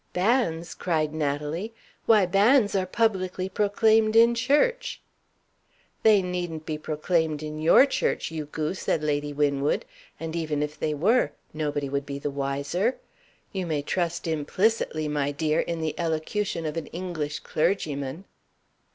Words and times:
"Banns!" 0.13 0.73
cried 0.73 1.13
Natalie. 1.13 1.75
"Why, 2.07 2.25
banns 2.25 2.73
are 2.73 2.87
publicly 2.87 3.47
proclaimed 3.49 4.15
in 4.15 4.33
church!" 4.33 4.99
"They 6.01 6.23
needn't 6.23 6.65
be 6.65 6.79
proclaimed 6.79 7.43
in 7.43 7.61
your 7.61 7.85
church, 7.85 8.31
you 8.31 8.45
goose," 8.45 8.79
said 8.79 9.03
Lady 9.03 9.31
Winwood. 9.31 9.85
"And, 10.19 10.35
even 10.35 10.63
if 10.63 10.79
they 10.79 10.95
were, 10.95 11.33
nobody 11.53 11.87
would 11.87 12.07
be 12.07 12.17
the 12.17 12.31
wiser. 12.31 12.97
You 13.53 13.67
may 13.67 13.83
trust 13.83 14.25
implicitly, 14.25 15.07
my 15.07 15.31
dear, 15.31 15.59
in 15.59 15.81
the 15.81 15.93
elocution 15.99 16.65
of 16.65 16.77
an 16.77 16.87
English 16.87 17.41
clergyman!" 17.41 18.25